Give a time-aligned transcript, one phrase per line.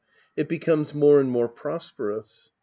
[0.35, 2.49] It becomes more and more prosperous.